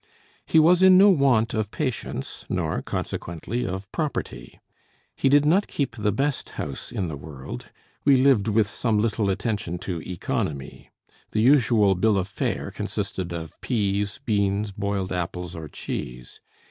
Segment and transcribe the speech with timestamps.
[0.47, 4.59] He was in no want of patients, nor consequently of property.
[5.15, 7.67] He did not keep the best house in the world;
[8.03, 10.89] we lived with some little attention to economy.
[11.33, 16.41] The usual bill of fare consisted of peas, beans, boiled apples, or cheese.